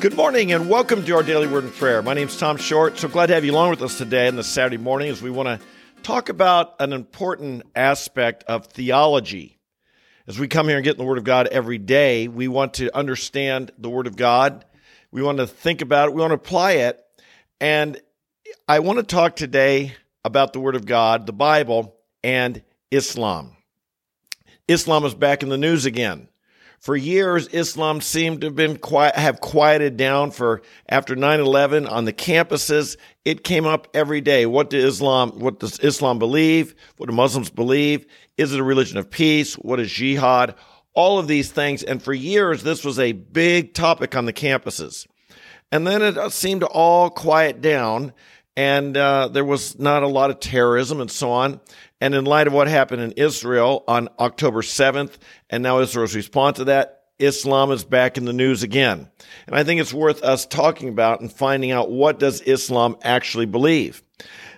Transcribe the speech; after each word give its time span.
Good 0.00 0.16
morning 0.16 0.50
and 0.52 0.70
welcome 0.70 1.04
to 1.04 1.14
our 1.14 1.22
daily 1.22 1.46
word 1.46 1.64
and 1.64 1.74
prayer. 1.74 2.00
My 2.00 2.14
name 2.14 2.28
is 2.28 2.38
Tom 2.38 2.56
Short. 2.56 2.96
So 2.96 3.06
glad 3.06 3.26
to 3.26 3.34
have 3.34 3.44
you 3.44 3.52
along 3.52 3.68
with 3.68 3.82
us 3.82 3.98
today 3.98 4.28
on 4.28 4.36
this 4.36 4.46
Saturday 4.46 4.78
morning 4.78 5.10
as 5.10 5.20
we 5.20 5.28
want 5.28 5.48
to 5.48 5.60
talk 6.02 6.30
about 6.30 6.74
an 6.80 6.94
important 6.94 7.64
aspect 7.76 8.42
of 8.44 8.64
theology. 8.64 9.58
As 10.26 10.38
we 10.38 10.48
come 10.48 10.68
here 10.68 10.78
and 10.78 10.84
get 10.84 10.92
in 10.92 10.96
the 10.96 11.04
Word 11.04 11.18
of 11.18 11.24
God 11.24 11.48
every 11.48 11.76
day, 11.76 12.28
we 12.28 12.48
want 12.48 12.72
to 12.74 12.96
understand 12.96 13.72
the 13.76 13.90
Word 13.90 14.06
of 14.06 14.16
God. 14.16 14.64
We 15.12 15.20
want 15.22 15.36
to 15.36 15.46
think 15.46 15.82
about 15.82 16.08
it. 16.08 16.14
We 16.14 16.22
want 16.22 16.30
to 16.30 16.36
apply 16.36 16.72
it. 16.72 16.98
And 17.60 18.00
I 18.66 18.78
want 18.78 19.00
to 19.00 19.02
talk 19.02 19.36
today 19.36 19.96
about 20.24 20.54
the 20.54 20.60
Word 20.60 20.76
of 20.76 20.86
God, 20.86 21.26
the 21.26 21.34
Bible, 21.34 21.94
and 22.24 22.62
Islam. 22.90 23.54
Islam 24.66 25.04
is 25.04 25.12
back 25.12 25.42
in 25.42 25.50
the 25.50 25.58
news 25.58 25.84
again. 25.84 26.30
For 26.80 26.96
years, 26.96 27.46
Islam 27.48 28.00
seemed 28.00 28.40
to 28.40 28.46
have 28.46 28.56
been 28.56 28.78
quiet, 28.78 29.14
have 29.14 29.40
quieted 29.40 29.98
down. 29.98 30.30
For 30.30 30.62
after 30.88 31.14
9/11 31.14 31.86
on 31.86 32.06
the 32.06 32.12
campuses, 32.12 32.96
it 33.26 33.44
came 33.44 33.66
up 33.66 33.86
every 33.92 34.22
day. 34.22 34.46
What 34.46 34.70
does 34.70 34.84
Islam? 34.84 35.38
What 35.38 35.60
does 35.60 35.78
Islam 35.80 36.18
believe? 36.18 36.74
What 36.96 37.10
do 37.10 37.14
Muslims 37.14 37.50
believe? 37.50 38.06
Is 38.38 38.54
it 38.54 38.60
a 38.60 38.64
religion 38.64 38.96
of 38.96 39.10
peace? 39.10 39.54
What 39.56 39.78
is 39.78 39.92
jihad? 39.92 40.54
All 40.94 41.18
of 41.18 41.28
these 41.28 41.52
things, 41.52 41.82
and 41.82 42.02
for 42.02 42.14
years, 42.14 42.62
this 42.62 42.82
was 42.82 42.98
a 42.98 43.12
big 43.12 43.74
topic 43.74 44.16
on 44.16 44.24
the 44.24 44.32
campuses. 44.32 45.06
And 45.70 45.86
then 45.86 46.02
it 46.02 46.32
seemed 46.32 46.62
to 46.62 46.66
all 46.66 47.10
quiet 47.10 47.60
down, 47.60 48.12
and 48.56 48.96
uh, 48.96 49.28
there 49.28 49.44
was 49.44 49.78
not 49.78 50.02
a 50.02 50.08
lot 50.08 50.30
of 50.30 50.40
terrorism 50.40 51.00
and 51.00 51.10
so 51.10 51.30
on. 51.30 51.60
And 52.00 52.14
in 52.14 52.24
light 52.24 52.46
of 52.46 52.52
what 52.52 52.68
happened 52.68 53.02
in 53.02 53.12
Israel 53.12 53.84
on 53.86 54.08
October 54.18 54.62
7th, 54.62 55.18
and 55.50 55.62
now 55.62 55.80
Israel's 55.80 56.14
response 56.14 56.56
to 56.58 56.64
that, 56.64 57.00
Islam 57.18 57.70
is 57.70 57.84
back 57.84 58.16
in 58.16 58.24
the 58.24 58.32
news 58.32 58.62
again. 58.62 59.10
And 59.46 59.54
I 59.54 59.62
think 59.62 59.80
it's 59.80 59.92
worth 59.92 60.22
us 60.22 60.46
talking 60.46 60.88
about 60.88 61.20
and 61.20 61.30
finding 61.30 61.70
out 61.70 61.90
what 61.90 62.18
does 62.18 62.40
Islam 62.40 62.96
actually 63.02 63.46
believe. 63.46 64.02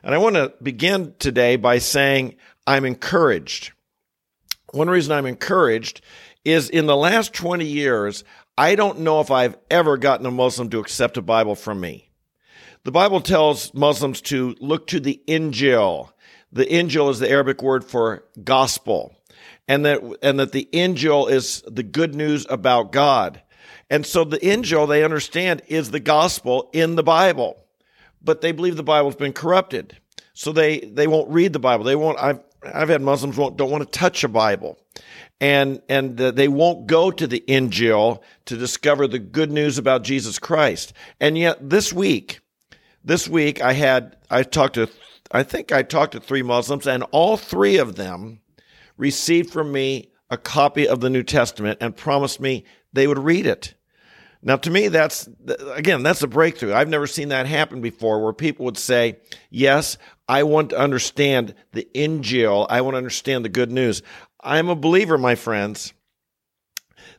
And 0.03 0.14
I 0.14 0.19
want 0.19 0.36
to 0.36 0.55
begin 0.62 1.14
today 1.19 1.56
by 1.56 1.78
saying 1.78 2.36
I'm 2.66 2.84
encouraged. 2.84 3.72
One 4.72 4.88
reason 4.88 5.12
I'm 5.12 5.27
encouraged 5.27 6.03
is 6.44 6.70
in 6.70 6.86
the 6.86 6.97
last 6.97 7.33
20 7.34 7.64
years, 7.64 8.25
I 8.56 8.75
don't 8.75 9.00
know 9.00 9.20
if 9.20 9.31
I've 9.31 9.59
ever 9.70 9.97
gotten 9.97 10.27
a 10.27 10.31
Muslim 10.31 10.70
to 10.70 10.78
accept 10.78 11.16
a 11.16 11.22
Bible 11.22 11.55
from 11.55 11.81
me. 11.81 12.11
The 12.84 12.92
Bible 12.92 13.20
tells 13.20 13.72
Muslims 13.75 14.20
to 14.22 14.56
look 14.61 14.88
to 14.88 14.98
the 14.98 15.20
Injil, 15.28 16.11
the 16.53 16.67
Injil 16.67 17.11
is 17.11 17.19
the 17.19 17.31
Arabic 17.31 17.62
word 17.62 17.84
for 17.84 18.25
gospel, 18.45 19.17
and 19.67 19.84
that 19.86 20.00
and 20.22 20.39
that 20.39 20.53
the 20.53 20.69
Injil 20.72 21.31
is 21.31 21.62
the 21.67 21.83
good 21.83 22.14
news 22.14 22.47
about 22.50 22.92
God. 22.92 23.42
And 23.89 24.06
so 24.06 24.25
the 24.25 24.39
Injil 24.39 24.89
they 24.89 25.05
understand 25.05 25.62
is 25.69 25.91
the 25.91 26.00
gospel 26.00 26.70
in 26.72 26.94
the 26.97 27.03
Bible, 27.03 27.56
but 28.22 28.41
they 28.41 28.53
believe 28.53 28.77
the 28.77 28.83
Bible's 28.83 29.17
been 29.17 29.33
corrupted, 29.33 29.97
so 30.34 30.53
they 30.53 30.81
they 30.81 31.06
won't 31.06 31.31
read 31.31 31.53
the 31.53 31.59
Bible. 31.59 31.84
They 31.84 31.97
won't. 31.97 32.19
I've 32.19 32.41
I've 32.62 32.91
had 32.91 33.03
Muslims 33.03 33.37
won't 33.37 33.56
don't 33.56 33.70
want 33.70 33.91
to 33.91 33.98
touch 33.98 34.22
a 34.22 34.28
Bible, 34.28 34.78
and 35.41 35.81
and 35.89 36.19
they 36.19 36.48
won't 36.48 36.87
go 36.87 37.11
to 37.11 37.27
the 37.27 37.42
Injil 37.48 38.20
to 38.44 38.56
discover 38.56 39.06
the 39.06 39.19
good 39.19 39.50
news 39.50 39.78
about 39.78 40.05
Jesus 40.05 40.39
Christ. 40.39 40.92
And 41.19 41.39
yet 41.39 41.70
this 41.70 41.92
week, 41.92 42.41
this 43.05 43.27
week 43.27 43.62
I 43.62 43.72
had 43.72 44.16
I 44.31 44.42
talked 44.42 44.75
to 44.75 44.89
I 45.33 45.42
think 45.42 45.72
I 45.72 45.83
talked 45.83 46.12
to 46.12 46.20
three 46.20 46.42
Muslims, 46.42 46.86
and 46.86 47.05
all 47.11 47.36
three 47.36 47.78
of 47.78 47.97
them 47.97 48.41
received 48.97 49.50
from 49.50 49.72
me 49.72 50.12
a 50.30 50.36
copy 50.36 50.86
of 50.86 51.00
the 51.00 51.11
New 51.11 51.22
Testament 51.22 51.78
and 51.80 51.97
promised 51.97 52.41
me 52.41 52.64
they 52.92 53.06
would 53.06 53.19
read 53.19 53.47
it. 53.47 53.75
Now, 54.42 54.56
to 54.56 54.70
me, 54.70 54.88
that's, 54.88 55.28
again, 55.72 56.03
that's 56.03 56.22
a 56.22 56.27
breakthrough. 56.27 56.75
I've 56.75 56.88
never 56.88 57.06
seen 57.06 57.28
that 57.28 57.47
happen 57.47 57.80
before 57.80 58.22
where 58.22 58.33
people 58.33 58.64
would 58.64 58.77
say, 58.77 59.19
Yes, 59.50 59.98
I 60.28 60.42
want 60.42 60.70
to 60.70 60.78
understand 60.78 61.54
the 61.72 61.87
Injil. 61.94 62.66
I 62.69 62.81
want 62.81 62.94
to 62.94 62.99
understand 62.99 63.44
the 63.44 63.50
good 63.50 63.70
news. 63.70 64.03
I'm 64.41 64.69
a 64.69 64.75
believer, 64.75 65.16
my 65.16 65.37
friends, 65.37 65.93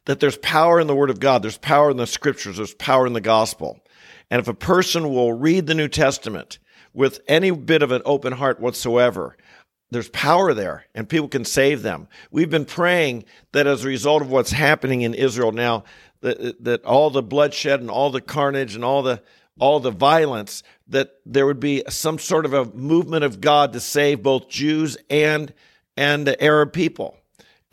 that 0.06 0.20
there's 0.20 0.38
power 0.38 0.82
in 0.82 0.88
the 0.88 0.96
Word 0.96 1.10
of 1.10 1.22
God. 1.22 1.44
There's 1.44 1.58
power 1.58 1.90
in 1.90 1.98
the 1.98 2.08
Scriptures. 2.08 2.58
There's 2.58 2.74
power 2.74 3.08
in 3.08 3.14
the 3.14 3.22
gospel. 3.22 3.80
And 4.30 4.42
if 4.42 4.50
a 4.50 4.54
person 4.54 5.10
will 5.10 5.32
read 5.32 5.66
the 5.66 5.76
New 5.76 5.88
Testament 5.88 6.60
with 6.94 7.22
any 7.28 7.52
bit 7.52 7.82
of 7.82 7.92
an 7.92 8.02
open 8.06 8.34
heart 8.34 8.60
whatsoever, 8.60 9.36
there's 9.92 10.10
power 10.10 10.54
there 10.54 10.86
and 10.96 11.08
people 11.08 11.28
can 11.28 11.46
save 11.46 11.82
them. 11.82 12.08
We've 12.32 12.50
been 12.50 12.66
praying 12.66 13.26
that 13.52 13.68
as 13.68 13.84
a 13.84 13.88
result 13.88 14.22
of 14.22 14.30
what's 14.30 14.52
happening 14.52 15.02
in 15.02 15.14
Israel 15.14 15.52
now, 15.52 15.84
that, 16.22 16.64
that 16.64 16.84
all 16.86 17.10
the 17.10 17.22
bloodshed 17.22 17.80
and 17.80 17.90
all 17.90 18.10
the 18.10 18.22
carnage 18.22 18.76
and 18.76 18.84
all 18.84 19.04
the 19.04 19.22
all 19.60 19.80
the 19.80 19.92
violence, 19.92 20.64
that 20.88 21.12
there 21.28 21.46
would 21.46 21.60
be 21.60 21.84
some 21.88 22.18
sort 22.18 22.46
of 22.46 22.54
a 22.54 22.66
movement 22.66 23.24
of 23.24 23.40
God 23.40 23.74
to 23.74 23.80
save 23.80 24.24
both 24.24 24.50
Jews 24.50 24.98
and 25.10 25.54
and 25.96 26.36
Arab 26.42 26.74
people. 26.74 27.16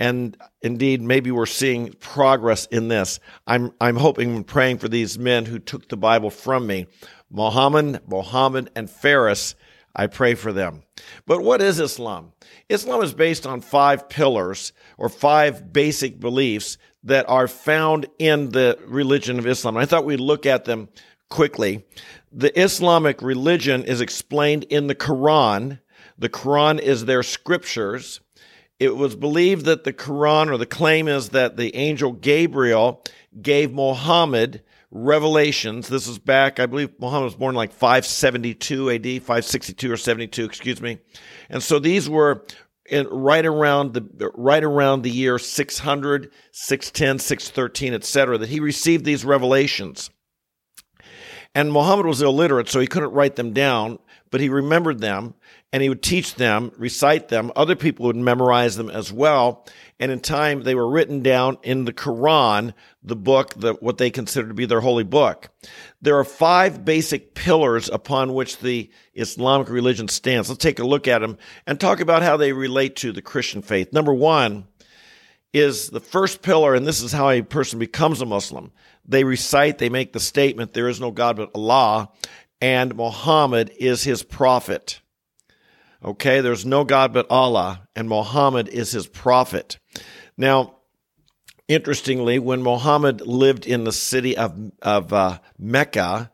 And 0.01 0.35
indeed, 0.63 1.03
maybe 1.03 1.31
we're 1.31 1.45
seeing 1.45 1.93
progress 1.93 2.65
in 2.67 2.89
this. 2.89 3.21
I'm 3.47 3.73
I'm 3.81 3.97
hoping 3.97 4.35
and 4.35 4.47
praying 4.47 4.79
for 4.79 4.89
these 4.89 5.19
men 5.19 5.45
who 5.45 5.59
took 5.59 5.89
the 5.89 5.97
Bible 5.97 6.31
from 6.31 6.67
me 6.67 6.87
Muhammad, 7.31 8.01
muhammad 8.09 8.71
and 8.75 8.91
Faris. 8.91 9.55
I 9.95 10.07
pray 10.07 10.35
for 10.35 10.53
them. 10.53 10.85
But 11.27 11.43
what 11.43 11.61
is 11.61 11.81
Islam? 11.81 12.33
Islam 12.69 13.03
is 13.03 13.13
based 13.13 13.47
on 13.47 13.61
five 13.61 14.09
pillars 14.09 14.73
or 14.97 15.09
five 15.09 15.73
basic 15.73 16.19
beliefs 16.19 16.79
that 17.05 17.29
are 17.29 17.49
found 17.49 18.07
in 18.19 18.51
the 18.51 18.79
religion 18.87 19.39
of 19.39 19.47
Islam. 19.47 19.77
I 19.77 19.87
thought 19.87 20.05
we'd 20.05 20.21
look 20.21 20.47
at 20.47 20.65
them 20.65 20.89
quickly. 21.29 21.85
The 22.33 22.59
Islamic 22.59 23.21
religion 23.21 23.85
is 23.85 24.01
explained 24.01 24.65
in 24.65 24.87
the 24.87 24.95
Quran. 24.95 25.81
The 26.19 26.29
Quran 26.29 26.79
is 26.79 27.05
their 27.05 27.23
scriptures. 27.23 28.21
It 28.81 28.97
was 28.97 29.15
believed 29.15 29.67
that 29.67 29.85
the 29.85 29.93
Quran, 29.93 30.51
or 30.51 30.57
the 30.57 30.65
claim 30.65 31.07
is 31.07 31.29
that 31.29 31.59
the 31.59 31.77
angel 31.77 32.13
Gabriel 32.13 33.05
gave 33.41 33.73
Muhammad 33.73 34.63
Revelations. 34.91 35.87
This 35.87 36.09
is 36.09 36.19
back, 36.19 36.59
I 36.59 36.67
believe 36.67 36.99
Muhammad 36.99 37.27
was 37.27 37.37
born 37.37 37.55
like 37.55 37.73
572 37.73 38.91
AD, 38.91 39.05
562 39.05 39.93
or 39.93 39.97
72, 39.97 40.45
excuse 40.45 40.81
me. 40.81 40.99
And 41.51 41.63
so 41.63 41.79
these 41.79 42.09
were 42.09 42.45
in, 42.87 43.07
right 43.07 43.47
around 43.47 43.93
the 43.93 44.33
right 44.35 44.65
around 44.65 45.03
the 45.03 45.11
year 45.11 45.39
600, 45.39 46.33
610, 46.51 47.19
613, 47.21 47.95
etc. 47.95 48.39
that 48.39 48.49
he 48.49 48.61
received 48.61 49.05
these 49.05 49.25
revelations. 49.25 50.11
And 51.55 51.73
Muhammad 51.73 52.07
was 52.07 52.23
illiterate, 52.23 52.69
so 52.69 52.81
he 52.81 52.87
couldn't 52.87 53.13
write 53.13 53.37
them 53.37 53.53
down, 53.53 53.99
but 54.31 54.41
he 54.41 54.49
remembered 54.49 55.01
them 55.01 55.35
and 55.73 55.83
he 55.83 55.89
would 55.89 56.03
teach 56.03 56.35
them, 56.35 56.73
recite 56.77 57.29
them. 57.29 57.53
Other 57.55 57.77
people 57.77 58.07
would 58.07 58.17
memorize 58.17 58.77
them 58.77 58.91
as 58.91 59.13
well. 59.13 59.67
And 59.99 60.11
in 60.11 60.21
time, 60.21 60.63
they 60.63 60.75
were 60.75 60.89
written 60.89 61.23
down 61.23 61.59
in 61.63 61.85
the 61.85 61.93
Quran, 61.93 62.75
the 63.03 63.17
book, 63.17 63.55
the, 63.55 63.75
what 63.75 63.99
they 63.99 64.11
consider 64.11 64.49
to 64.49 64.55
be 64.55 64.67
their 64.67 64.81
holy 64.81 65.05
book. 65.05 65.51
There 66.01 66.19
are 66.19 66.25
five 66.25 66.85
basic 66.85 67.35
pillars 67.35 67.89
upon 67.89 68.35
which 68.35 68.59
the 68.59 68.91
Islamic 69.15 69.69
religion 69.69 70.09
stands. 70.09 70.49
Let's 70.49 70.63
take 70.63 70.79
a 70.79 70.87
look 70.87 71.07
at 71.07 71.21
them 71.21 71.39
and 71.67 71.79
talk 71.79 72.01
about 72.01 72.23
how 72.23 72.37
they 72.37 72.53
relate 72.53 72.97
to 72.97 73.13
the 73.13 73.23
Christian 73.23 73.63
faith. 73.63 73.93
Number 73.93 74.15
one 74.15 74.67
is 75.53 75.89
the 75.91 76.01
first 76.01 76.43
pillar, 76.43 76.75
and 76.75 76.87
this 76.87 77.03
is 77.03 77.13
how 77.13 77.29
a 77.29 77.43
person 77.43 77.79
becomes 77.79 78.21
a 78.21 78.27
Muslim. 78.27 78.73
They 79.05 79.25
recite, 79.25 79.79
they 79.79 79.89
make 79.89 80.13
the 80.13 80.21
statement, 80.21 80.73
there 80.73 80.89
is 80.89 81.01
no 81.01 81.11
God 81.11 81.37
but 81.37 81.51
Allah, 81.55 82.11
and 82.61 82.95
Muhammad 82.95 83.71
is 83.79 84.05
his 84.05 84.23
prophet. 84.23 85.01
Okay, 86.05 86.41
there's 86.41 86.65
no 86.65 86.85
God 86.85 87.13
but 87.13 87.27
Allah, 87.31 87.89
and 87.95 88.09
Muhammad 88.09 88.69
is 88.69 88.93
his 88.93 89.07
prophet. 89.07 89.79
Now, 90.37 90.77
interestingly, 91.69 92.39
when 92.39 92.63
Muhammad 92.63 93.21
lived 93.21 93.67
in 93.67 93.85
the 93.85 93.93
city 93.93 94.37
of, 94.37 94.73
of 94.81 95.13
uh, 95.13 95.39
Mecca, 95.59 96.31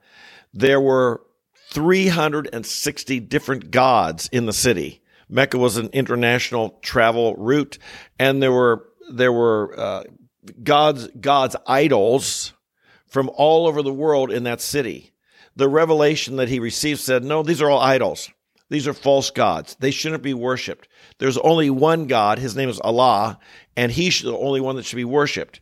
there 0.55 0.81
were 0.81 1.23
360 1.71 3.21
different 3.21 3.71
gods 3.71 4.29
in 4.31 4.47
the 4.47 4.53
city. 4.53 5.03
Mecca 5.29 5.59
was 5.59 5.77
an 5.77 5.89
international 5.93 6.79
travel 6.83 7.35
route, 7.35 7.79
and 8.19 8.43
there 8.43 8.53
were 8.53 8.89
there 9.11 9.33
were 9.33 9.79
uh, 9.79 10.05
gods 10.63 11.09
gods 11.21 11.57
idols 11.67 12.53
from 13.07 13.31
all 13.35 13.67
over 13.67 13.83
the 13.83 13.93
world 13.93 14.31
in 14.31 14.45
that 14.45 14.61
city. 14.61 15.13
The 15.57 15.69
revelation 15.69 16.37
that 16.37 16.49
he 16.49 16.61
received 16.61 17.01
said, 17.01 17.25
"No, 17.25 17.43
these 17.43 17.63
are 17.63 17.71
all 17.71 17.81
idols. 17.81 18.31
These 18.69 18.89
are 18.89 18.93
false 18.93 19.31
gods. 19.31 19.77
They 19.79 19.91
shouldn't 19.91 20.23
be 20.23 20.35
worshiped. 20.35 20.89
There's 21.19 21.39
only 21.39 21.71
one 21.71 22.07
God. 22.07 22.39
His 22.39 22.57
name 22.57 22.69
is 22.69 22.81
Allah, 22.81 23.39
and 23.77 23.93
He's 23.93 24.21
the 24.23 24.37
only 24.37 24.61
one 24.61 24.77
that 24.77 24.85
should 24.85 24.97
be 24.97 25.05
worshiped. 25.05 25.61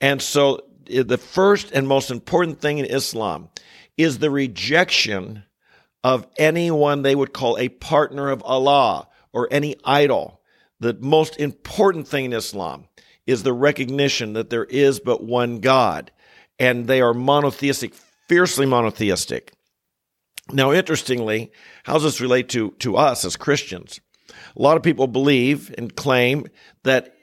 And 0.00 0.20
so, 0.20 0.60
eh, 0.88 1.02
the 1.04 1.18
first 1.18 1.70
and 1.72 1.86
most 1.86 2.10
important 2.10 2.60
thing 2.60 2.78
in 2.78 2.86
Islam 2.86 3.48
is 3.96 4.18
the 4.18 4.30
rejection 4.30 5.44
of 6.02 6.26
anyone 6.38 7.02
they 7.02 7.14
would 7.14 7.32
call 7.32 7.58
a 7.58 7.68
partner 7.68 8.30
of 8.30 8.42
Allah 8.42 9.08
or 9.32 9.48
any 9.50 9.76
idol. 9.84 10.40
The 10.80 10.96
most 11.00 11.38
important 11.38 12.08
thing 12.08 12.24
in 12.24 12.32
Islam 12.32 12.86
is 13.26 13.42
the 13.42 13.52
recognition 13.52 14.32
that 14.32 14.50
there 14.50 14.64
is 14.64 14.98
but 14.98 15.22
one 15.22 15.60
God. 15.60 16.10
and 16.58 16.86
they 16.86 17.00
are 17.00 17.14
monotheistic, 17.14 17.94
fiercely 18.30 18.64
monotheistic. 18.64 19.52
Now, 20.52 20.70
interestingly, 20.70 21.50
how 21.82 21.94
does 21.94 22.04
this 22.04 22.20
relate 22.20 22.48
to, 22.50 22.70
to 22.78 22.96
us 22.96 23.24
as 23.24 23.36
Christians? 23.36 23.98
A 24.56 24.62
lot 24.62 24.76
of 24.76 24.84
people 24.84 25.08
believe 25.08 25.74
and 25.76 25.96
claim 25.96 26.46
that 26.84 27.16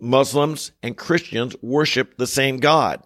Muslims 0.00 0.70
and 0.80 0.96
Christians 0.96 1.56
worship 1.62 2.16
the 2.16 2.28
same 2.28 2.58
God. 2.58 3.02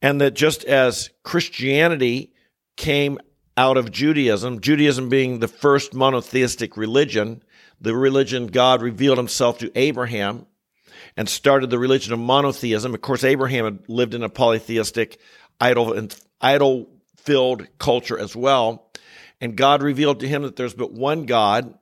And 0.00 0.20
that 0.20 0.34
just 0.34 0.62
as 0.62 1.10
Christianity 1.24 2.34
came 2.76 3.18
out 3.56 3.76
of 3.76 3.90
Judaism, 3.90 4.60
Judaism 4.60 5.08
being 5.08 5.40
the 5.40 5.48
first 5.48 5.92
monotheistic 5.92 6.76
religion, 6.76 7.42
the 7.80 7.96
religion 7.96 8.46
God 8.46 8.80
revealed 8.80 9.18
himself 9.18 9.58
to 9.58 9.72
Abraham 9.74 10.46
and 11.16 11.28
started 11.28 11.70
the 11.70 11.80
religion 11.80 12.12
of 12.12 12.20
monotheism. 12.20 12.94
Of 12.94 13.00
course, 13.00 13.24
Abraham 13.24 13.64
had 13.64 13.88
lived 13.88 14.14
in 14.14 14.22
a 14.22 14.28
polytheistic, 14.28 15.18
idol 15.60 15.92
and 15.92 16.14
idol 16.40 16.88
filled 17.16 17.66
culture 17.78 18.18
as 18.18 18.34
well. 18.34 18.90
And 19.40 19.56
God 19.56 19.82
revealed 19.82 20.20
to 20.20 20.28
him 20.28 20.42
that 20.42 20.56
there's 20.56 20.74
but 20.74 20.92
one 20.92 21.24
God. 21.26 21.74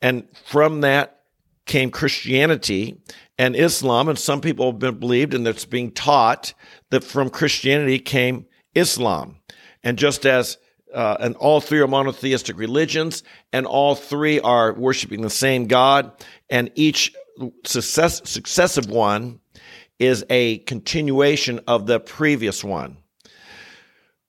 And 0.00 0.26
from 0.46 0.82
that 0.82 1.20
came 1.66 1.90
Christianity 1.90 3.00
and 3.38 3.54
Islam. 3.56 4.08
And 4.08 4.18
some 4.18 4.40
people 4.40 4.70
have 4.70 4.78
been 4.78 4.98
believed, 4.98 5.34
and 5.34 5.46
it's 5.46 5.64
being 5.64 5.92
taught 5.92 6.54
that 6.90 7.04
from 7.04 7.30
Christianity 7.30 7.98
came 7.98 8.46
Islam. 8.74 9.36
And 9.82 9.98
just 9.98 10.26
as 10.26 10.58
uh, 10.94 11.16
and 11.20 11.36
all 11.36 11.60
three 11.60 11.80
are 11.80 11.88
monotheistic 11.88 12.58
religions, 12.58 13.22
and 13.52 13.66
all 13.66 13.94
three 13.94 14.40
are 14.40 14.74
worshiping 14.74 15.22
the 15.22 15.30
same 15.30 15.66
God, 15.66 16.12
and 16.50 16.70
each 16.74 17.14
success, 17.64 18.20
successive 18.28 18.90
one 18.90 19.40
is 19.98 20.24
a 20.28 20.58
continuation 20.58 21.60
of 21.66 21.86
the 21.86 21.98
previous 21.98 22.62
one. 22.62 22.98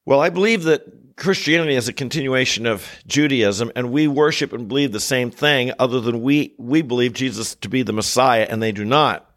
Well, 0.05 0.19
I 0.19 0.29
believe 0.29 0.63
that 0.63 1.15
Christianity 1.15 1.75
is 1.75 1.87
a 1.87 1.93
continuation 1.93 2.65
of 2.65 2.87
Judaism, 3.07 3.71
and 3.75 3.91
we 3.91 4.07
worship 4.07 4.51
and 4.51 4.67
believe 4.67 4.91
the 4.91 4.99
same 4.99 5.31
thing, 5.31 5.71
other 5.79 6.01
than 6.01 6.21
we, 6.21 6.55
we 6.57 6.81
believe 6.81 7.13
Jesus 7.13 7.55
to 7.55 7.69
be 7.69 7.83
the 7.83 7.93
Messiah, 7.93 8.47
and 8.49 8.61
they 8.61 8.71
do 8.71 8.83
not. 8.83 9.29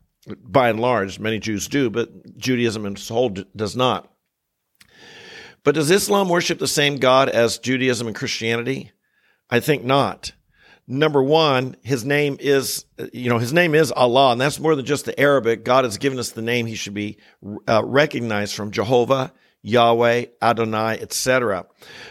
By 0.42 0.70
and 0.70 0.80
large, 0.80 1.20
many 1.20 1.38
Jews 1.38 1.68
do, 1.68 1.88
but 1.88 2.36
Judaism 2.36 2.84
as 2.86 3.10
a 3.10 3.14
whole 3.14 3.28
does 3.54 3.76
not. 3.76 4.10
But 5.62 5.76
does 5.76 5.90
Islam 5.90 6.28
worship 6.28 6.58
the 6.58 6.66
same 6.66 6.96
God 6.96 7.28
as 7.28 7.58
Judaism 7.58 8.06
and 8.06 8.16
Christianity? 8.16 8.92
I 9.50 9.60
think 9.60 9.84
not. 9.84 10.32
Number 10.88 11.22
one, 11.22 11.76
his 11.82 12.04
name 12.04 12.36
is, 12.40 12.84
you 13.12 13.28
know, 13.28 13.38
his 13.38 13.52
name 13.52 13.74
is 13.74 13.92
Allah, 13.92 14.32
and 14.32 14.40
that's 14.40 14.60
more 14.60 14.74
than 14.74 14.86
just 14.86 15.04
the 15.04 15.18
Arabic. 15.18 15.64
God 15.64 15.84
has 15.84 15.98
given 15.98 16.18
us 16.18 16.30
the 16.30 16.42
name 16.42 16.66
he 16.66 16.76
should 16.76 16.94
be 16.94 17.18
uh, 17.68 17.82
recognized 17.84 18.54
from 18.54 18.70
Jehovah, 18.70 19.32
Yahweh, 19.62 20.26
Adonai, 20.40 20.98
etc. 21.00 21.66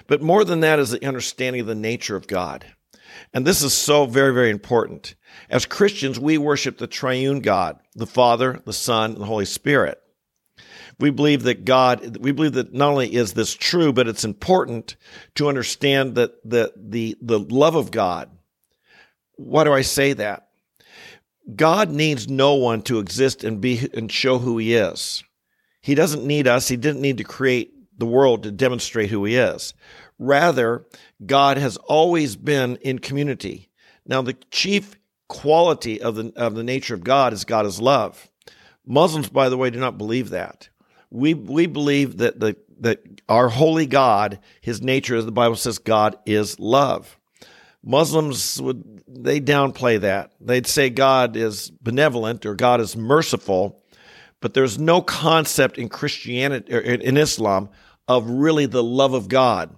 But 0.08 0.22
more 0.22 0.44
than 0.44 0.60
that 0.62 0.80
is 0.80 0.92
the 0.92 1.06
understanding 1.06 1.62
of 1.62 1.68
the 1.68 1.76
nature 1.76 2.16
of 2.16 2.28
God. 2.28 2.66
And 3.34 3.46
this 3.46 3.62
is 3.62 3.74
so 3.74 4.06
very, 4.06 4.34
very 4.34 4.50
important. 4.50 5.16
As 5.50 5.66
Christians, 5.66 6.20
we 6.20 6.38
worship 6.38 6.78
the 6.78 6.88
triune 6.88 7.40
God, 7.40 7.80
the 7.96 8.08
Father, 8.08 8.62
the 8.66 8.74
Son, 8.74 9.12
and 9.12 9.22
the 9.22 9.26
Holy 9.26 9.46
Spirit 9.46 10.02
we 11.00 11.10
believe 11.10 11.44
that 11.44 11.66
God, 11.66 12.18
we 12.18 12.32
believe 12.32 12.54
that 12.54 12.74
not 12.74 12.90
only 12.90 13.14
is 13.14 13.34
this 13.34 13.54
true, 13.54 13.92
but 13.92 14.08
it's 14.08 14.24
important 14.24 14.96
to 15.36 15.50
understand 15.50 16.16
that 16.16 16.50
the, 16.50 16.74
the, 16.76 17.18
the 17.22 17.40
love 17.40 17.76
of 17.76 17.92
God. 17.92 18.30
Why 19.36 19.66
do 19.66 19.74
I 19.74 19.82
say 19.82 20.14
that? 20.14 20.48
God 21.54 21.90
needs 21.90 22.30
no 22.30 22.56
one 22.56 22.82
to 22.84 23.00
exist 23.00 23.44
and 23.44 23.62
be 23.62 23.90
and 23.94 24.12
show 24.12 24.40
who 24.40 24.58
he 24.58 24.74
is. 24.74 25.24
He 25.86 25.96
doesn't 25.96 26.26
need 26.26 26.48
us. 26.48 26.68
He 26.68 26.78
didn't 26.78 27.02
need 27.02 27.18
to 27.20 27.24
create 27.24 27.74
the 27.98 28.06
world 28.06 28.44
to 28.44 28.52
demonstrate 28.52 29.10
who 29.10 29.24
he 29.26 29.36
is. 29.36 29.74
Rather, 30.18 30.86
God 31.26 31.58
has 31.58 31.78
always 31.78 32.36
been 32.36 32.78
in 32.78 33.00
community. 33.00 33.70
Now, 34.06 34.22
the 34.22 34.34
chief 34.52 34.96
quality 35.28 36.02
of 36.02 36.16
the, 36.16 36.34
of 36.36 36.56
the 36.56 36.64
nature 36.64 36.94
of 36.94 37.04
God 37.04 37.34
is 37.34 37.46
God 37.46 37.66
is 37.66 37.80
love. 37.80 38.30
Muslims, 38.86 39.30
by 39.30 39.50
the 39.50 39.58
way, 39.58 39.70
do 39.70 39.80
not 39.80 39.98
believe 39.98 40.30
that 40.30 40.70
we 41.16 41.34
we 41.34 41.66
believe 41.66 42.18
that 42.18 42.40
the 42.40 42.56
that 42.80 43.22
our 43.30 43.48
holy 43.48 43.86
God, 43.86 44.40
his 44.60 44.82
nature, 44.82 45.16
as 45.16 45.26
the 45.26 45.32
Bible 45.32 45.56
says, 45.56 45.78
God 45.78 46.18
is 46.26 46.60
love. 46.60 47.18
Muslims 47.84 48.62
would 48.62 49.04
they 49.08 49.40
downplay 49.40 50.00
that. 50.02 50.32
They'd 50.42 50.68
say 50.68 50.90
God 50.90 51.38
is 51.38 51.70
benevolent 51.70 52.46
or 52.46 52.56
God 52.56 52.82
is 52.82 52.98
merciful, 52.98 53.82
but 54.42 54.54
there's 54.54 54.78
no 54.78 55.02
concept 55.02 55.78
in 55.78 55.90
Christianity 55.90 56.74
or 56.74 56.78
er, 56.78 56.82
in 56.82 57.18
Islam 57.18 57.70
of 58.08 58.30
really 58.30 58.66
the 58.66 58.84
love 58.84 59.14
of 59.14 59.28
God. 59.28 59.76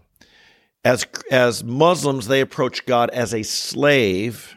As 0.83 1.05
as 1.31 1.63
Muslims, 1.63 2.27
they 2.27 2.41
approach 2.41 2.85
God 2.85 3.09
as 3.09 3.33
a 3.33 3.43
slave. 3.43 4.55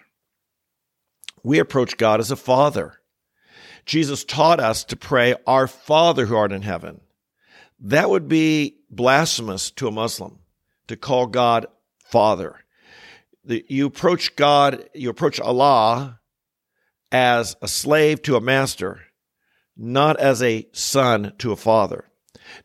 We 1.43 1.59
approach 1.59 1.97
God 1.97 2.21
as 2.21 2.31
a 2.31 2.37
father. 2.37 3.01
Jesus 3.87 4.25
taught 4.25 4.61
us 4.61 4.85
to 4.85 4.97
pray, 4.97 5.35
Our 5.47 5.67
Father 5.67 6.27
who 6.27 6.37
art 6.37 6.53
in 6.53 6.63
heaven. 6.63 7.01
That 7.81 8.11
would 8.11 8.29
be 8.29 8.77
blasphemous 8.91 9.71
to 9.73 9.89
a 9.89 9.91
Muslim 9.91 10.39
to 10.89 10.97
call 10.97 11.27
God 11.27 11.67
Father. 12.05 12.57
You 13.45 13.87
approach 13.87 14.37
God, 14.37 14.89
you 14.95 15.09
approach 15.09 15.41
Allah 15.41 16.21
as 17.11 17.57
a 17.63 17.69
slave 17.69 18.23
to 18.23 18.37
a 18.37 18.41
master, 18.41 19.01
not 19.81 20.21
as 20.21 20.43
a 20.43 20.69
son 20.73 21.33
to 21.39 21.53
a 21.53 21.57
father. 21.57 22.05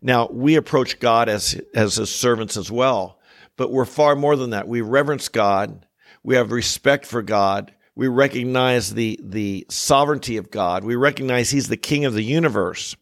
Now, 0.02 0.28
we 0.28 0.56
approach 0.56 1.00
God 1.00 1.30
as, 1.30 1.60
as 1.74 1.96
his 1.96 2.14
servants 2.14 2.58
as 2.58 2.70
well, 2.70 3.20
but 3.56 3.72
we're 3.72 3.86
far 3.86 4.16
more 4.16 4.36
than 4.36 4.50
that. 4.50 4.68
We 4.68 4.82
reverence 4.82 5.30
God. 5.30 5.86
We 6.24 6.36
have 6.36 6.52
respect 6.52 7.06
for 7.06 7.22
God. 7.22 7.74
We 7.96 8.08
recognize 8.08 8.94
the, 8.94 9.18
the 9.24 9.66
sovereignty 9.70 10.36
of 10.36 10.52
God. 10.52 10.84
We 10.84 10.96
recognize 10.96 11.50
He's 11.50 11.70
the 11.70 11.78
King 11.78 12.04
of 12.04 12.14
the 12.14 12.24
universe. 12.24 12.96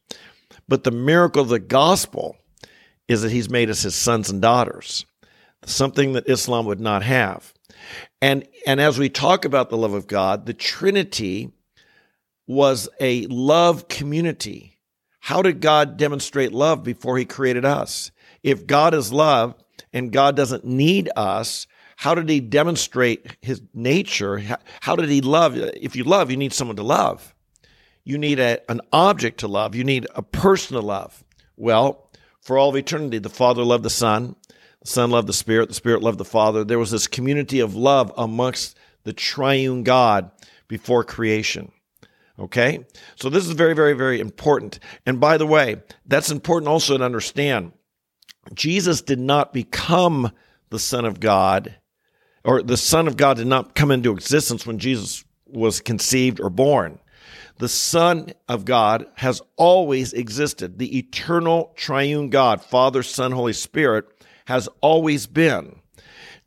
But 0.68 0.83
the 0.83 0.92
miracle 0.92 1.42
of 1.42 1.50
the 1.50 1.60
gospel 1.60 2.38
is 3.07 3.24
that 3.24 3.31
He's 3.31 3.50
made 3.50 3.71
us 3.71 3.81
His 3.81 3.95
sons 3.95 4.30
and 4.30 4.42
daughters, 4.42 5.06
something 5.65 6.13
that 6.13 6.30
Islam 6.30 6.68
would 6.68 6.80
not 6.80 7.01
have. 7.01 7.54
And, 8.21 8.48
and 8.68 8.80
as 8.80 9.00
we 9.00 9.10
talk 9.10 9.45
about 9.45 9.71
the 9.71 9.77
love 9.77 9.94
of 9.94 10.06
God, 10.06 10.45
the 10.45 10.54
Trinity 10.54 11.51
was 12.48 12.90
a 13.00 13.25
love 13.28 13.88
community. 13.88 14.80
How 15.19 15.42
did 15.42 15.62
God 15.62 15.98
demonstrate 15.98 16.51
love 16.51 16.84
before 16.84 17.18
He 17.18 17.25
created 17.25 17.66
us? 17.66 18.12
If 18.44 18.68
God 18.68 18.94
is 18.94 19.13
love 19.13 19.56
and 19.94 20.12
God 20.12 20.36
doesn't 20.36 20.65
need 20.65 21.10
us, 21.15 21.68
how 21.96 22.15
did 22.15 22.27
he 22.27 22.41
demonstrate 22.41 23.38
his 23.41 23.62
nature? 23.74 24.44
How 24.82 24.96
did 24.96 25.10
he 25.10 25.22
love? 25.22 25.56
If 25.56 25.96
you 25.96 26.03
love, 26.03 26.29
you 26.29 26.38
need 26.38 26.51
someone 26.51 26.75
to 26.75 26.84
love. 26.84 27.34
You 28.03 28.18
need 28.18 28.39
a, 28.39 28.60
an 28.70 28.82
object 28.91 29.39
to 29.39 29.48
love. 29.48 29.75
You 29.75 29.86
need 29.86 30.08
a 30.13 30.22
person 30.22 30.75
to 30.75 30.82
love. 30.82 31.24
Well, 31.56 32.10
for 32.41 32.58
all 32.58 32.70
of 32.70 32.75
eternity, 32.75 33.20
the 33.20 33.29
Father 33.29 33.63
loved 33.63 33.84
the 33.84 33.89
Son, 33.89 34.36
the 34.82 34.88
Son 34.88 35.12
loved 35.12 35.29
the 35.29 35.34
Spirit, 35.34 35.70
the 35.70 35.75
Spirit 35.75 36.01
loved 36.01 36.18
the 36.18 36.25
Father. 36.25 36.65
There 36.65 36.79
was 36.79 36.91
this 36.91 37.08
community 37.08 37.62
of 37.62 37.74
love 37.74 38.12
amongst 38.18 38.77
the 39.03 39.13
triune 39.13 39.84
God 39.84 40.29
before 40.68 41.06
creation. 41.06 41.72
Okay? 42.40 42.86
So 43.16 43.30
this 43.30 43.46
is 43.46 43.52
very, 43.52 43.74
very, 43.74 43.94
very 43.94 44.20
important. 44.20 44.80
And 45.06 45.20
by 45.20 45.38
the 45.38 45.48
way, 45.48 45.78
that's 46.06 46.32
important 46.32 46.68
also 46.68 46.98
to 46.98 47.04
understand. 47.04 47.74
Jesus 48.54 49.02
did 49.02 49.20
not 49.20 49.54
become 49.54 50.32
the 50.70 50.80
Son 50.80 51.06
of 51.06 51.20
God 51.20 51.75
or 52.44 52.62
the 52.62 52.78
Son 52.78 53.08
of 53.08 53.18
God 53.18 53.38
did 53.38 53.48
not 53.48 53.75
come 53.75 53.92
into 53.92 54.12
existence 54.12 54.66
when 54.66 54.80
Jesus 54.80 55.24
was 55.48 55.80
conceived 55.80 56.40
or 56.42 56.50
born. 56.50 57.00
The 57.60 57.70
Son 57.70 58.32
of 58.50 58.66
God 58.66 59.06
has 59.16 59.42
always 59.56 60.12
existed. 60.13 60.80
The 60.80 60.98
eternal 60.98 61.72
triune 61.75 62.30
God, 62.30 62.62
Father, 62.63 63.04
Son, 63.04 63.32
Holy 63.32 63.54
Spirit, 63.54 64.06
has 64.46 64.68
always 64.82 65.28
been. 65.28 65.80